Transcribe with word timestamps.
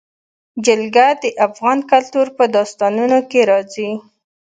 جلګه 0.65 1.07
د 1.21 1.23
افغان 1.47 1.79
کلتور 1.91 2.27
په 2.37 2.43
داستانونو 2.55 3.17
کې 3.29 3.41
راځي. 3.49 3.89